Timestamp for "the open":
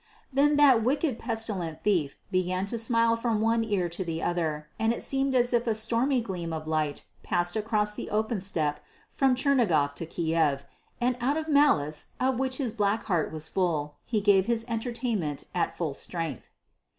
7.93-8.41